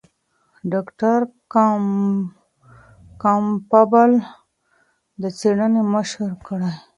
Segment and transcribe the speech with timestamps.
[0.71, 1.19] ډاکټر
[3.23, 4.11] کمپبل
[5.21, 6.71] د څېړنې مشري کړې.